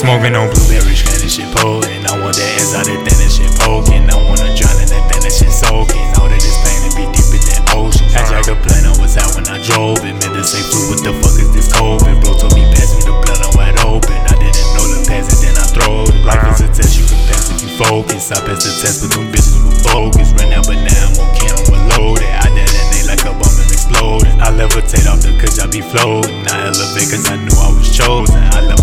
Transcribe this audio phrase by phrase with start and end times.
[0.00, 2.08] Smoking on blueberries, strand, that shit potent.
[2.08, 4.08] I want that exotic thing, that shit poking.
[4.08, 6.00] I wanna drown in that thing, that shit soaking.
[6.16, 8.08] Know that this pain to be deeper than ocean.
[8.08, 10.16] Had Jack a plan, I was out when I drove it.
[10.16, 12.16] Man, to say flu, what the fuck is this COVID?
[12.24, 14.16] Bro told me pass me the blunt, I'm wide open.
[14.24, 16.16] I didn't know the pass it, then I throw it.
[16.24, 18.32] Life is a test, you can pass if you focus.
[18.32, 20.32] I pass the test, but them bitches were bogus.
[20.32, 22.32] Right now, but now I'm on camera, loaded.
[22.40, 24.32] I detonate like a bomb and exploding.
[24.40, 26.40] I levitate off the cause I be floating.
[26.48, 28.40] I elevate cause I knew I was chosen.
[28.48, 28.79] I levitate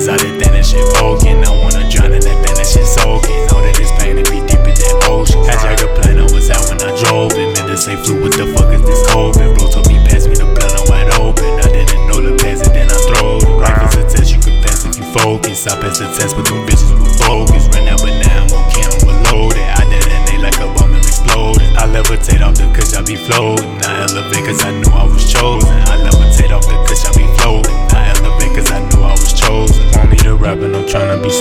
[0.00, 1.44] want that exotic thing, that shit poking.
[1.44, 3.46] I wanna drown in that thing, that shit soaking.
[3.48, 5.40] Know that this pain to be deeper than ocean.
[5.44, 7.52] Had Jack a plan, I was out when I drove it.
[7.56, 9.56] Meant to say flu, what the fuck is this COVID?
[9.56, 11.52] Bro told me pass me the blunt, I'm wide open.
[11.60, 13.50] I didn't know the pass it, then I throw it.
[13.60, 15.66] Life is a test, you can pass if you focus.
[15.68, 17.68] I pass the test, but them bitches were bogus.
[17.76, 19.68] Ran out, but now I'm on camera, loaded.
[19.76, 21.72] I detonate like a bomb and exploding.
[21.76, 23.68] I levitate off the cause I be floating.
[23.84, 25.68] I elevate cause I knew I was chosen.
[25.92, 26.09] I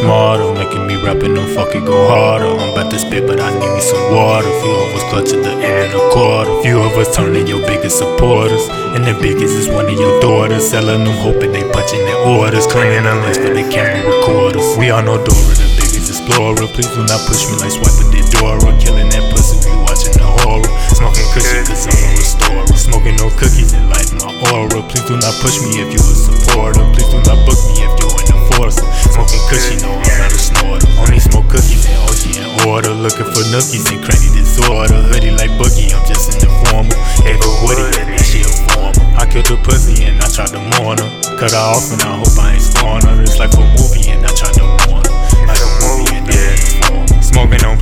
[0.09, 0.49] smarter.
[0.57, 2.49] Making me rapping, don't fuck it, go harder.
[2.49, 4.49] I'm about to spit, but I need me some water.
[4.61, 6.53] Few of us clutch at the end of the quarter.
[6.65, 8.65] Few of us turning your biggest supporters.
[8.97, 10.65] And the biggest is one of your daughters.
[10.65, 12.65] Selling them, hoping they punching their orders.
[12.65, 14.65] Cleaning the links for the camera recorders.
[14.81, 16.65] We are know Dora, the biggest explorer.
[16.73, 18.73] Please do not push me like swiping the Dora.
[18.81, 20.73] Killing that pussy, we watching the horror.
[20.97, 22.65] Smoking cushion, cause I'm a restorer.
[22.73, 24.81] Smoking no cookies and lighting my aura.
[24.89, 26.81] Please do not push me if you a supporter.
[26.97, 28.08] Please do not book me if you
[28.59, 28.85] enforcer.
[29.15, 30.87] Smoking cushion, no, I'm not a snorter.
[30.99, 32.91] Only smoke cookies and OG in order.
[32.91, 34.99] Looking for nookies and cranny disorder.
[35.07, 36.95] Hoodie like Boogie, I'm just an informer.
[37.23, 38.91] Ava Woody, and shit a former.
[39.15, 41.09] I killed the pussy and I tried to mourn her.
[41.39, 43.21] Cut her off and I hope I ain't scorn her.
[43.21, 45.15] It's like a movie and I tried to warn her.
[45.47, 47.23] Like a movie and I ain't.
[47.23, 47.77] Smoking on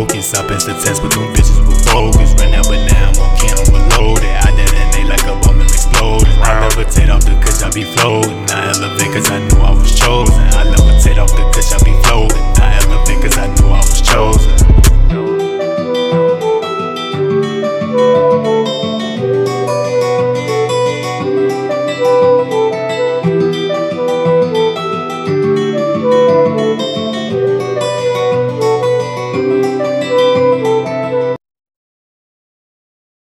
[0.00, 0.34] focus.
[0.34, 2.32] I passed the test, but them bitches were bogus.
[2.40, 4.32] Ran out, but now I'm on camera loaded.
[4.32, 6.32] I did, and they like a bomb and exploded.
[6.40, 8.48] I levitate off the cushion, I be floating.
[8.50, 9.79] I elevate cause I knew I was.